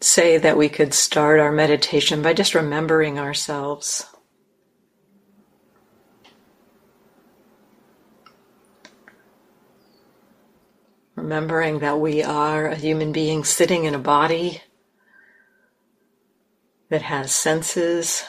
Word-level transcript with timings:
say 0.00 0.38
that 0.38 0.56
we 0.56 0.68
could 0.68 0.94
start 0.94 1.40
our 1.40 1.52
meditation 1.52 2.22
by 2.22 2.32
just 2.32 2.54
remembering 2.54 3.18
ourselves. 3.18 4.06
Remembering 11.16 11.80
that 11.80 11.98
we 11.98 12.22
are 12.22 12.68
a 12.68 12.76
human 12.76 13.10
being 13.12 13.42
sitting 13.42 13.84
in 13.84 13.94
a 13.94 13.98
body 13.98 14.62
that 16.90 17.02
has 17.02 17.32
senses, 17.32 18.24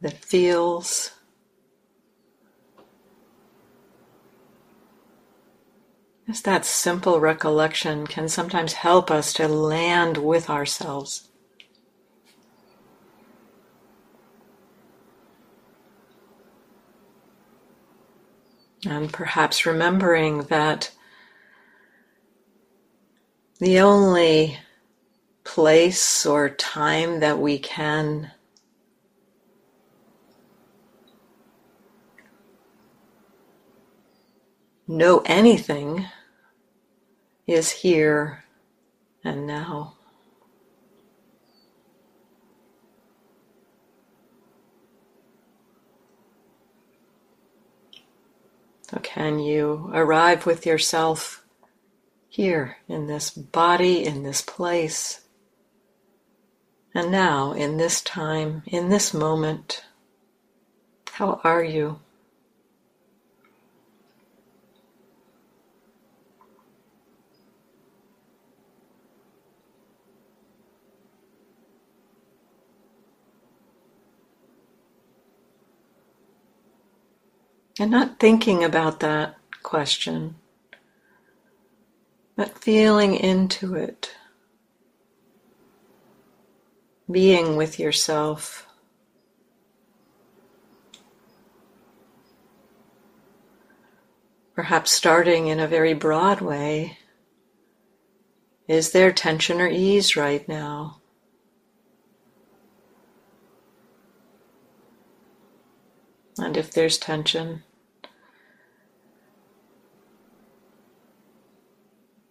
that 0.00 0.24
feels, 0.24 1.10
Just 6.28 6.44
that 6.44 6.66
simple 6.66 7.20
recollection 7.20 8.06
can 8.06 8.28
sometimes 8.28 8.74
help 8.74 9.10
us 9.10 9.32
to 9.32 9.48
land 9.48 10.18
with 10.18 10.50
ourselves. 10.50 11.30
And 18.84 19.10
perhaps 19.10 19.64
remembering 19.64 20.42
that 20.44 20.90
the 23.58 23.80
only 23.80 24.58
place 25.44 26.26
or 26.26 26.50
time 26.50 27.20
that 27.20 27.38
we 27.38 27.58
can 27.58 28.32
know 34.86 35.22
anything 35.24 36.04
is 37.48 37.70
here 37.70 38.44
and 39.24 39.46
now. 39.46 39.94
So, 48.82 48.98
can 49.02 49.38
you 49.38 49.90
arrive 49.92 50.46
with 50.46 50.64
yourself 50.64 51.44
here 52.28 52.76
in 52.86 53.06
this 53.06 53.30
body, 53.30 54.04
in 54.04 54.22
this 54.22 54.40
place, 54.40 55.22
and 56.94 57.10
now 57.10 57.52
in 57.52 57.76
this 57.78 58.00
time, 58.00 58.62
in 58.66 58.88
this 58.88 59.12
moment? 59.12 59.84
How 61.12 61.40
are 61.44 61.64
you? 61.64 62.00
And 77.80 77.92
not 77.92 78.18
thinking 78.18 78.64
about 78.64 78.98
that 79.00 79.36
question, 79.62 80.34
but 82.34 82.58
feeling 82.58 83.14
into 83.14 83.76
it, 83.76 84.16
being 87.08 87.56
with 87.56 87.78
yourself. 87.78 88.66
Perhaps 94.56 94.90
starting 94.90 95.46
in 95.46 95.60
a 95.60 95.68
very 95.68 95.94
broad 95.94 96.40
way. 96.40 96.98
Is 98.66 98.90
there 98.90 99.12
tension 99.12 99.60
or 99.60 99.68
ease 99.68 100.16
right 100.16 100.46
now? 100.48 101.00
And 106.38 106.56
if 106.56 106.72
there's 106.72 106.98
tension, 106.98 107.62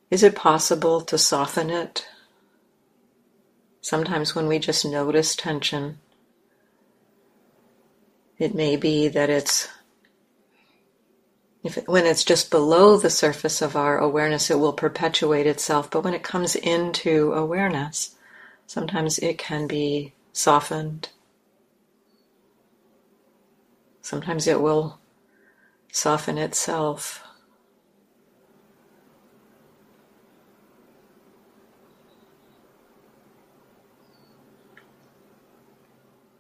Is 0.10 0.24
it 0.24 0.36
possible 0.36 1.02
to 1.02 1.18
soften 1.18 1.70
it? 1.70 2.08
Sometimes 3.82 4.36
when 4.36 4.48
we 4.48 4.60
just 4.60 4.86
notice 4.86 5.36
tension, 5.36 6.00
it 8.38 8.56
may 8.56 8.76
be 8.76 9.08
that 9.08 9.30
it's 9.30 9.68
it, 11.64 11.88
when 11.88 12.06
it's 12.06 12.24
just 12.24 12.52
below 12.52 12.98
the 12.98 13.10
surface 13.10 13.62
of 13.62 13.76
our 13.76 13.98
awareness, 13.98 14.50
it 14.50 14.60
will 14.60 14.74
perpetuate 14.74 15.48
itself. 15.48 15.90
But 15.92 16.04
when 16.04 16.14
it 16.14 16.24
comes 16.24 16.56
into 16.56 17.34
awareness, 17.34 18.16
sometimes 18.66 19.20
it 19.20 19.38
can 19.38 19.68
be 19.68 20.14
softened. 20.32 21.10
Sometimes 24.02 24.48
it 24.48 24.62
will 24.62 25.00
soften 25.92 26.38
itself. 26.38 27.27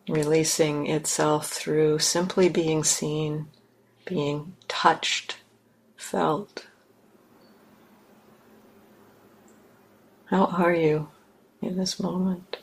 Releasing 0.08 0.88
itself 0.88 1.50
through 1.50 2.00
simply 2.00 2.50
being 2.50 2.84
seen, 2.84 3.48
being 4.06 4.56
touched, 4.68 5.38
felt. 5.96 6.68
How 10.26 10.46
are 10.46 10.74
you 10.74 11.10
in 11.62 11.78
this 11.78 12.00
moment? 12.00 12.58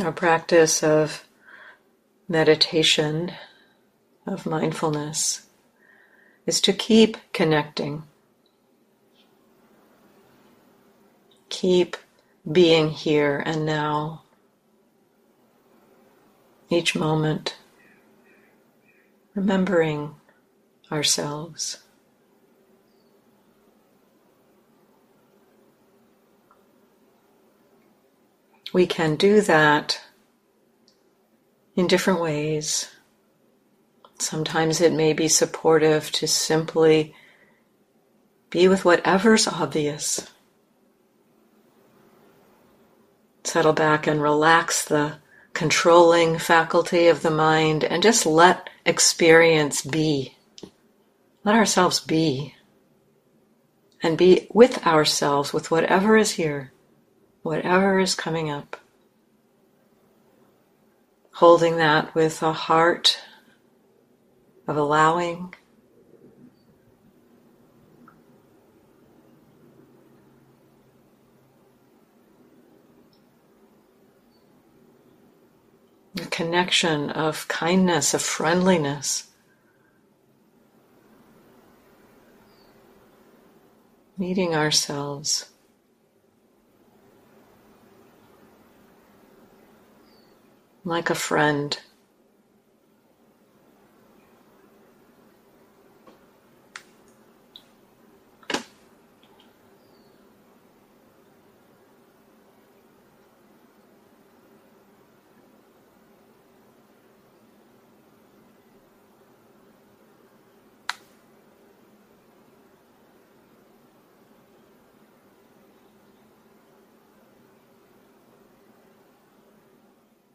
Our 0.00 0.10
practice 0.10 0.82
of 0.82 1.28
meditation, 2.26 3.32
of 4.26 4.46
mindfulness, 4.46 5.46
is 6.46 6.62
to 6.62 6.72
keep 6.72 7.18
connecting. 7.34 8.04
Keep 11.50 11.98
being 12.50 12.88
here 12.88 13.42
and 13.44 13.66
now, 13.66 14.22
each 16.70 16.96
moment, 16.96 17.58
remembering 19.34 20.14
ourselves. 20.90 21.78
We 28.72 28.86
can 28.86 29.16
do 29.16 29.42
that 29.42 30.00
in 31.76 31.86
different 31.86 32.20
ways. 32.20 32.88
Sometimes 34.18 34.80
it 34.80 34.92
may 34.92 35.12
be 35.12 35.28
supportive 35.28 36.10
to 36.12 36.26
simply 36.26 37.14
be 38.50 38.68
with 38.68 38.84
whatever's 38.84 39.46
obvious. 39.46 40.26
Settle 43.44 43.72
back 43.72 44.06
and 44.06 44.22
relax 44.22 44.84
the 44.84 45.18
controlling 45.52 46.38
faculty 46.38 47.08
of 47.08 47.22
the 47.22 47.30
mind 47.30 47.84
and 47.84 48.02
just 48.02 48.24
let 48.24 48.70
experience 48.86 49.82
be. 49.82 50.36
Let 51.44 51.56
ourselves 51.56 52.00
be. 52.00 52.54
And 54.02 54.16
be 54.16 54.48
with 54.52 54.86
ourselves, 54.86 55.52
with 55.52 55.70
whatever 55.70 56.16
is 56.16 56.32
here 56.32 56.71
whatever 57.42 57.98
is 57.98 58.14
coming 58.14 58.50
up. 58.50 58.76
holding 61.42 61.76
that 61.76 62.14
with 62.14 62.42
a 62.42 62.52
heart 62.52 63.18
of 64.68 64.76
allowing. 64.76 65.52
A 76.20 76.26
connection 76.26 77.10
of 77.10 77.48
kindness, 77.48 78.14
of 78.14 78.22
friendliness. 78.22 79.28
Meeting 84.16 84.54
ourselves. 84.54 85.51
Like 90.84 91.10
a 91.10 91.14
friend. 91.14 91.78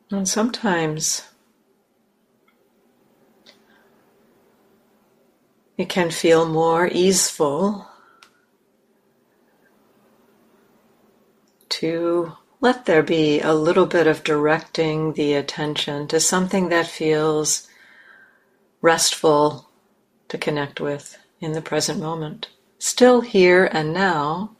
And 0.10 0.28
sometimes 0.28 1.24
it 5.78 5.90
can 5.90 6.12
feel 6.12 6.48
more 6.48 6.88
easeful 6.88 7.88
to 11.70 12.32
let 12.62 12.86
there 12.86 13.04
be 13.04 13.42
a 13.42 13.54
little 13.54 13.86
bit 13.86 14.08
of 14.08 14.24
directing 14.24 15.14
the 15.14 15.34
attention 15.34 16.08
to 16.08 16.20
something 16.20 16.70
that 16.70 16.88
feels 16.88 17.68
restful 18.82 19.70
to 20.30 20.38
connect 20.38 20.80
with 20.80 21.18
in 21.40 21.52
the 21.52 21.62
present 21.62 22.00
moment. 22.00 22.48
Still 22.80 23.22
here 23.22 23.70
and 23.72 23.94
now, 23.94 24.56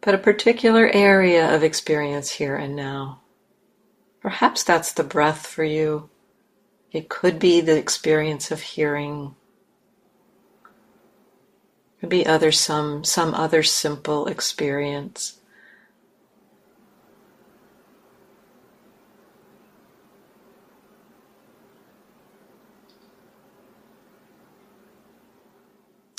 but 0.00 0.14
a 0.14 0.18
particular 0.18 0.88
area 0.88 1.54
of 1.54 1.64
experience 1.64 2.30
here 2.30 2.56
and 2.56 2.76
now. 2.76 3.20
Perhaps 4.20 4.64
that's 4.64 4.92
the 4.92 5.04
breath 5.04 5.46
for 5.46 5.64
you. 5.64 6.10
It 6.90 7.08
could 7.08 7.38
be 7.38 7.60
the 7.60 7.76
experience 7.76 8.50
of 8.50 8.60
hearing. 8.60 9.34
It 10.64 12.00
could 12.00 12.08
be 12.08 12.26
other 12.26 12.50
some 12.50 13.04
some 13.04 13.34
other 13.34 13.62
simple 13.62 14.26
experience. 14.26 15.38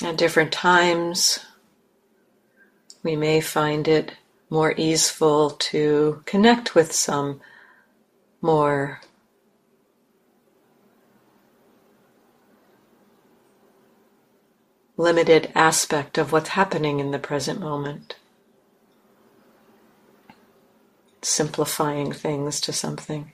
At 0.02 0.16
different 0.16 0.50
times, 0.50 1.40
we 3.02 3.16
may 3.16 3.42
find 3.42 3.86
it 3.86 4.14
more 4.48 4.74
easeful 4.76 5.50
to 5.50 6.22
connect 6.24 6.74
with 6.74 6.92
some 6.92 7.40
more 8.40 9.00
limited 14.96 15.50
aspect 15.54 16.18
of 16.18 16.32
what's 16.32 16.50
happening 16.50 17.00
in 17.00 17.10
the 17.10 17.18
present 17.18 17.60
moment. 17.60 18.16
Simplifying 21.22 22.12
things 22.12 22.60
to 22.62 22.72
something 22.72 23.32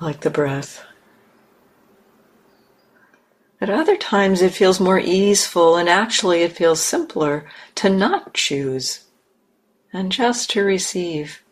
like 0.00 0.20
the 0.20 0.30
breath. 0.30 0.84
At 3.60 3.70
other 3.70 3.96
times, 3.96 4.42
it 4.42 4.52
feels 4.52 4.80
more 4.80 4.98
easeful, 4.98 5.76
and 5.76 5.88
actually, 5.88 6.42
it 6.42 6.52
feels 6.52 6.82
simpler 6.82 7.46
to 7.76 7.88
not 7.88 8.34
choose 8.34 9.04
and 9.92 10.12
just 10.12 10.50
to 10.50 10.62
receive 10.62 11.43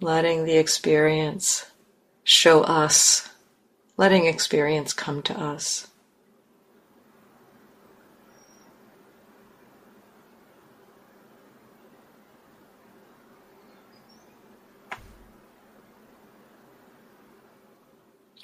letting 0.00 0.44
the 0.44 0.56
experience 0.56 1.66
show 2.24 2.62
us, 2.62 3.28
letting 3.96 4.26
experience 4.26 4.92
come 4.92 5.22
to 5.22 5.38
us. 5.38 5.88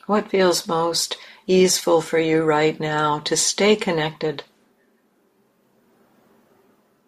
What 0.07 0.29
feels 0.29 0.67
most 0.67 1.17
easeful 1.47 2.01
for 2.01 2.19
you 2.19 2.43
right 2.43 2.79
now 2.81 3.21
to 3.21 3.37
stay 3.37 3.77
connected, 3.77 4.43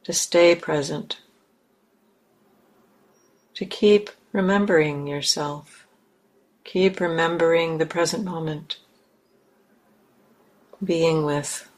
to 0.05 0.13
stay 0.13 0.55
present, 0.55 1.19
to 3.55 3.67
keep 3.67 4.11
remembering 4.33 5.07
yourself. 5.07 5.87
Keep 6.65 7.01
remembering 7.01 7.79
the 7.79 7.87
present 7.87 8.25
moment, 8.25 8.79
being 10.83 11.25
with. 11.25 11.69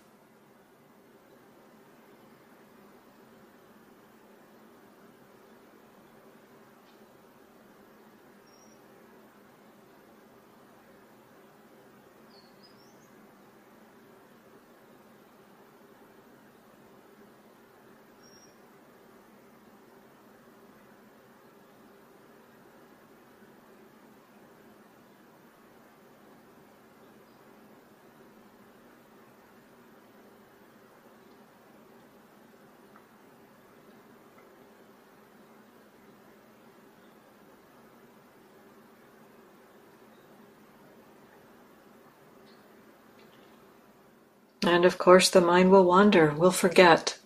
And 44.67 44.87
of 44.87 44.97
course, 44.97 45.29
the 45.29 45.43
mind 45.43 45.71
will 45.71 45.85
wander, 45.85 46.33
we'll 46.33 46.51
forget, 46.51 47.19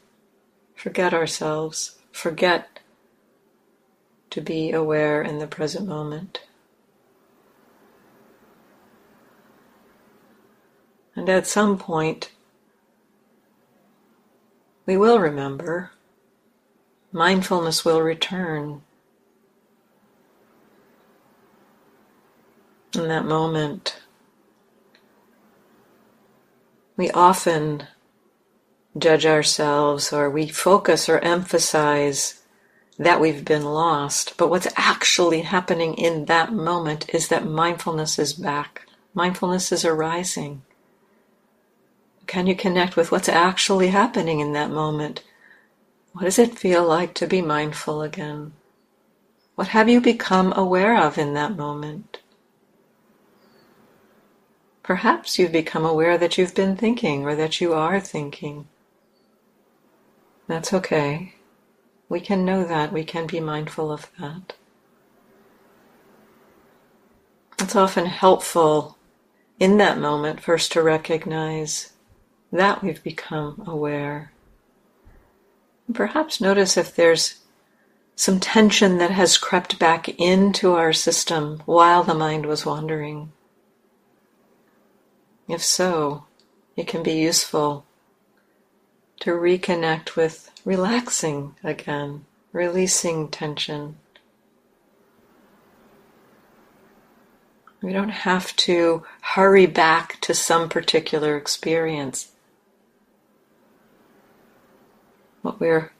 forget 0.74 1.14
ourselves, 1.14 1.96
forget 2.10 2.80
to 4.30 4.40
be 4.40 4.72
aware 4.72 5.22
in 5.22 5.38
the 5.38 5.46
present 5.46 5.86
moment. 5.86 6.40
And 11.14 11.28
at 11.28 11.46
some 11.46 11.78
point, 11.78 12.32
we 14.84 14.96
will 14.96 15.20
remember. 15.20 15.92
Mindfulness 17.12 17.84
will 17.84 18.02
return. 18.02 18.82
In 22.94 23.06
that 23.08 23.24
moment, 23.24 23.96
we 26.98 27.10
often 27.12 27.86
judge 28.98 29.24
ourselves 29.24 30.12
or 30.12 30.28
we 30.28 30.48
focus 30.48 31.08
or 31.08 31.20
emphasize 31.20 32.42
that 32.98 33.20
we've 33.20 33.44
been 33.44 33.64
lost. 33.64 34.36
But 34.36 34.50
what's 34.50 34.66
actually 34.76 35.42
happening 35.42 35.94
in 35.94 36.24
that 36.24 36.52
moment 36.52 37.08
is 37.14 37.28
that 37.28 37.46
mindfulness 37.46 38.18
is 38.18 38.32
back. 38.32 38.86
Mindfulness 39.14 39.70
is 39.70 39.84
arising. 39.84 40.62
Can 42.26 42.48
you 42.48 42.56
connect 42.56 42.96
with 42.96 43.12
what's 43.12 43.28
actually 43.28 43.88
happening 43.88 44.40
in 44.40 44.52
that 44.54 44.70
moment? 44.70 45.22
What 46.14 46.24
does 46.24 46.38
it 46.38 46.58
feel 46.58 46.84
like 46.84 47.14
to 47.14 47.28
be 47.28 47.40
mindful 47.40 48.02
again? 48.02 48.54
What 49.54 49.68
have 49.68 49.88
you 49.88 50.00
become 50.00 50.52
aware 50.56 51.00
of 51.00 51.16
in 51.16 51.34
that 51.34 51.56
moment? 51.56 52.18
Perhaps 54.88 55.38
you've 55.38 55.52
become 55.52 55.84
aware 55.84 56.16
that 56.16 56.38
you've 56.38 56.54
been 56.54 56.74
thinking 56.74 57.26
or 57.26 57.34
that 57.34 57.60
you 57.60 57.74
are 57.74 58.00
thinking. 58.00 58.68
That's 60.46 60.72
okay. 60.72 61.34
We 62.08 62.20
can 62.20 62.46
know 62.46 62.64
that, 62.64 62.90
we 62.90 63.04
can 63.04 63.26
be 63.26 63.38
mindful 63.38 63.92
of 63.92 64.10
that. 64.18 64.54
It's 67.58 67.76
often 67.76 68.06
helpful 68.06 68.96
in 69.60 69.76
that 69.76 69.98
moment 69.98 70.40
first 70.40 70.72
to 70.72 70.82
recognize 70.82 71.92
that 72.50 72.82
we've 72.82 73.04
become 73.04 73.64
aware. 73.66 74.32
And 75.86 75.94
perhaps 75.94 76.40
notice 76.40 76.78
if 76.78 76.96
there's 76.96 77.40
some 78.16 78.40
tension 78.40 78.96
that 78.96 79.10
has 79.10 79.36
crept 79.36 79.78
back 79.78 80.08
into 80.18 80.72
our 80.72 80.94
system 80.94 81.62
while 81.66 82.04
the 82.04 82.14
mind 82.14 82.46
was 82.46 82.64
wandering. 82.64 83.32
If 85.48 85.64
so, 85.64 86.24
it 86.76 86.86
can 86.86 87.02
be 87.02 87.14
useful 87.14 87.86
to 89.20 89.30
reconnect 89.30 90.14
with 90.14 90.50
relaxing 90.64 91.56
again, 91.64 92.26
releasing 92.52 93.28
tension. 93.28 93.96
We 97.80 97.92
don't 97.92 98.10
have 98.10 98.54
to 98.56 99.04
hurry 99.22 99.66
back 99.66 100.20
to 100.22 100.34
some 100.34 100.68
particular 100.68 101.36
experience. 101.36 102.32
What 105.42 105.60
we're 105.60 105.92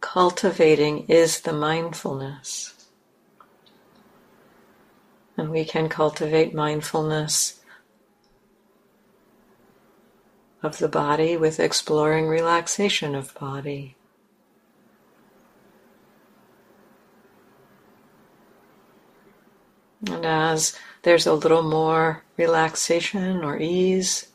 cultivating 0.00 1.06
is 1.06 1.40
the 1.40 1.52
mindfulness. 1.52 2.74
And 5.36 5.50
we 5.50 5.64
can 5.64 5.88
cultivate 5.88 6.52
mindfulness 6.52 7.59
of 10.62 10.78
the 10.78 10.88
body 10.88 11.36
with 11.36 11.58
exploring 11.58 12.28
relaxation 12.28 13.14
of 13.14 13.34
body. 13.34 13.96
And 20.06 20.24
as 20.24 20.78
there's 21.02 21.26
a 21.26 21.34
little 21.34 21.62
more 21.62 22.24
relaxation 22.36 23.44
or 23.44 23.58
ease, 23.58 24.28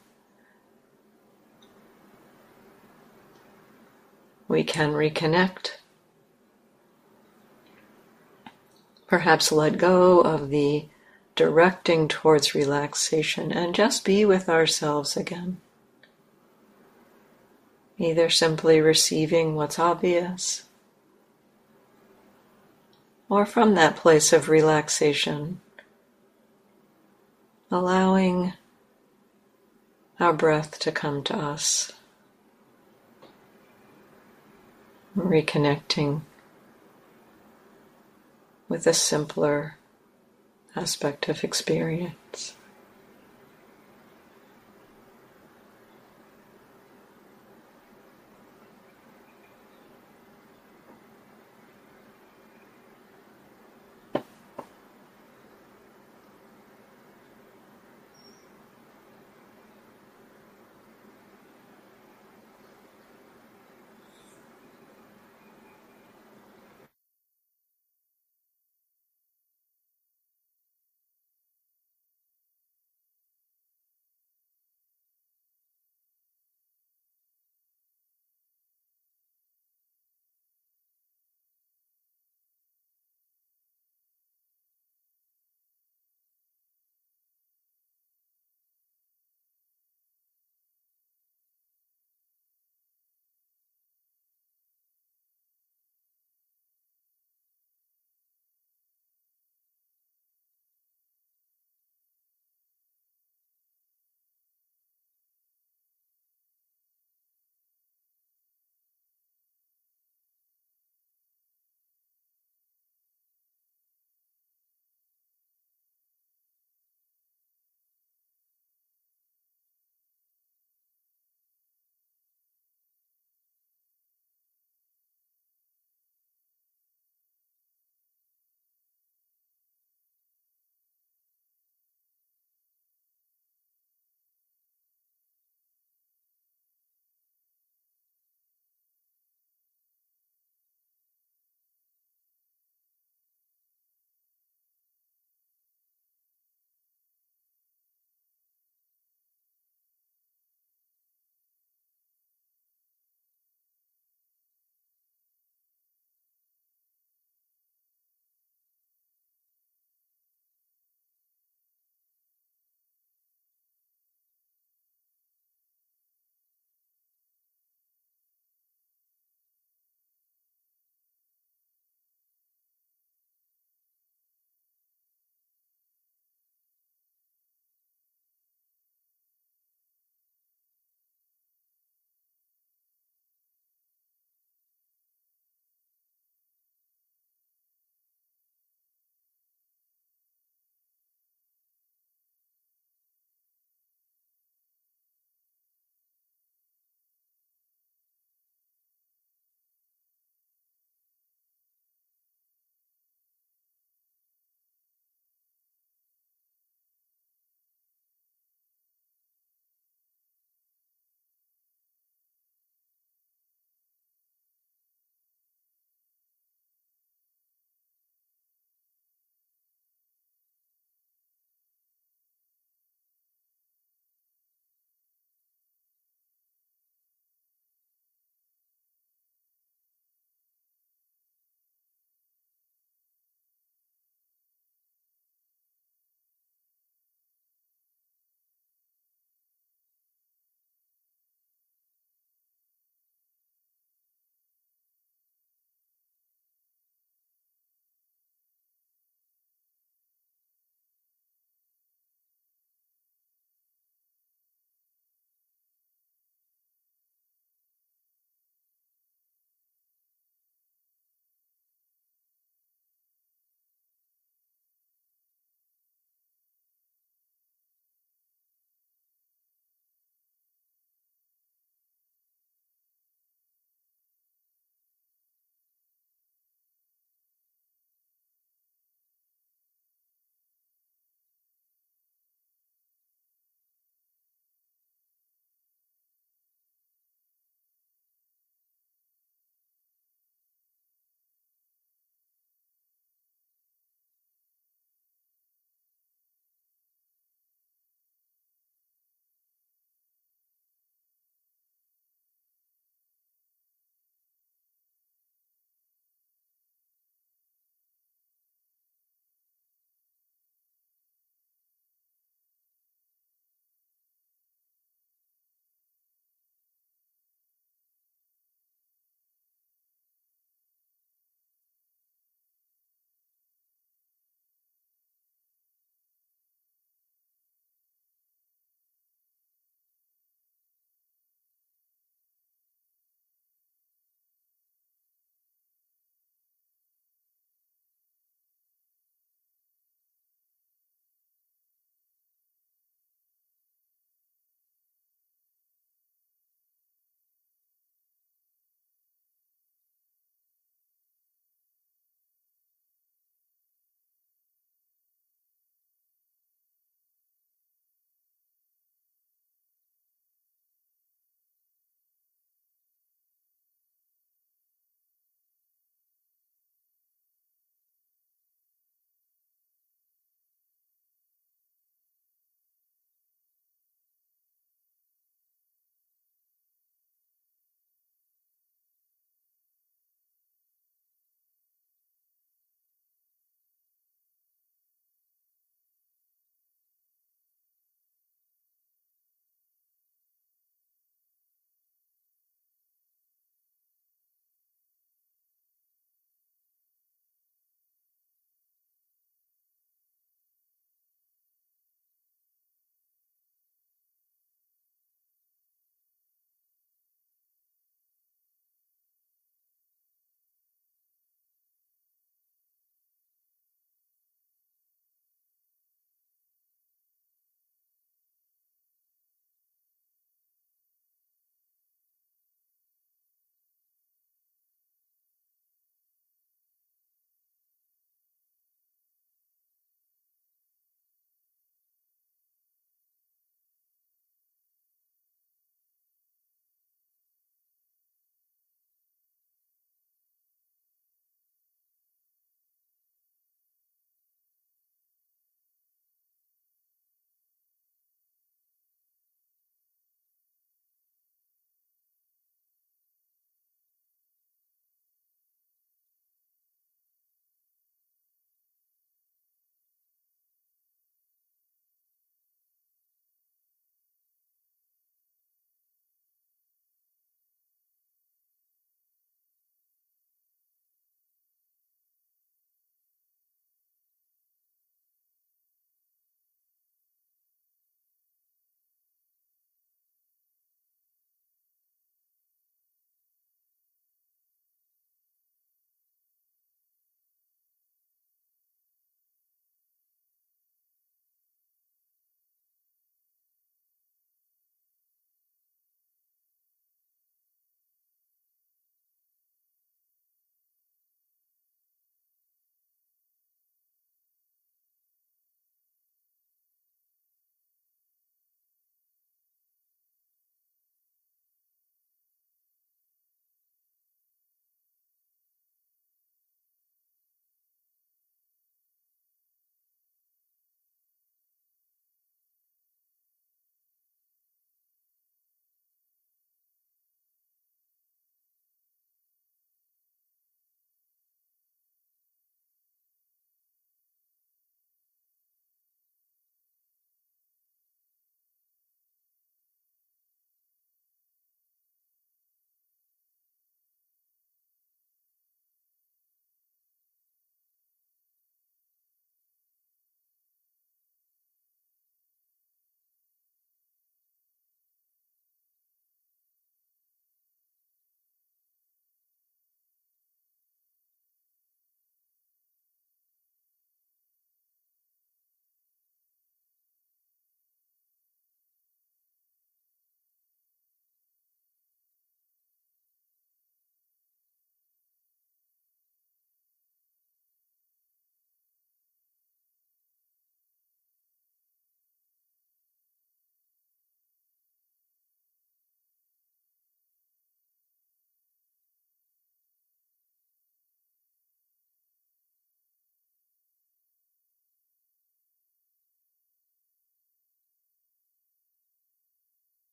we 4.48 4.64
can 4.64 4.94
reconnect. 4.94 5.72
Perhaps 9.08 9.52
let 9.52 9.78
go 9.78 10.22
of 10.22 10.50
the 10.50 10.88
directing 11.36 12.08
towards 12.08 12.56
relaxation 12.56 13.52
and 13.52 13.76
just 13.76 14.06
be 14.06 14.26
with 14.26 14.50
ourselves 14.50 15.18
again. 15.18 15.58
Either 17.98 18.30
simply 18.30 18.82
receiving 18.82 19.56
what's 19.56 19.80
obvious, 19.80 20.64
or 23.30 23.46
from 23.46 23.74
that 23.76 23.96
place 23.96 24.34
of 24.34 24.50
relaxation, 24.50 25.62
allowing 27.72 28.54
our 30.20 30.34
breath 30.34 30.78
to 30.80 30.92
come 30.92 31.24
to 31.24 31.36
us, 31.36 31.94
reconnecting 35.16 36.22
with 38.68 38.86
a 38.86 38.94
simpler 38.94 39.78
aspect 40.76 41.30
of 41.30 41.44
experience. 41.44 42.56